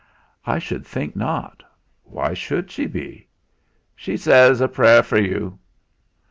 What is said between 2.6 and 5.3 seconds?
she be?" "She zays a prayer for